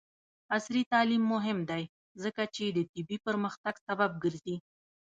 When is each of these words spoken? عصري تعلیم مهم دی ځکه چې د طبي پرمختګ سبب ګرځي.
عصري 0.55 0.81
تعلیم 0.91 1.23
مهم 1.33 1.59
دی 1.69 1.83
ځکه 2.23 2.43
چې 2.55 2.63
د 2.67 2.77
طبي 2.93 3.17
پرمختګ 3.27 3.75
سبب 3.87 4.11
ګرځي. 4.23 4.55